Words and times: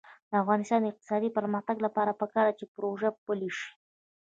د 0.29 0.31
افغانستان 0.43 0.79
د 0.81 0.87
اقتصادي 0.91 1.29
پرمختګ 1.37 1.77
لپاره 1.85 2.17
پکار 2.21 2.45
ده 2.49 2.53
چې 2.59 2.65
پروژه 2.75 3.09
پلي 3.25 3.49
شي. 3.57 3.69